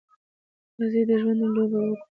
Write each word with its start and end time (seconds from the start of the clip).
راځئ 0.77 1.01
د 1.09 1.11
ژوند 1.21 1.41
لوبه 1.55 1.79
وکړو. 1.83 2.03